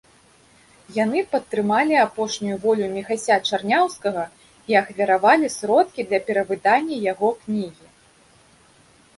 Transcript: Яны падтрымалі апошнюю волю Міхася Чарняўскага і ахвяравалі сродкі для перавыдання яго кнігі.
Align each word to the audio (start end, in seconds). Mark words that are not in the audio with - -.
Яны 1.03 1.19
падтрымалі 1.33 1.95
апошнюю 2.05 2.57
волю 2.63 2.85
Міхася 2.95 3.35
Чарняўскага 3.49 4.23
і 4.73 4.79
ахвяравалі 4.81 5.53
сродкі 5.57 6.01
для 6.09 6.19
перавыдання 6.31 6.95
яго 7.11 7.29
кнігі. 7.45 7.87